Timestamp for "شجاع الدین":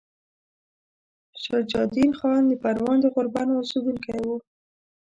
1.43-2.11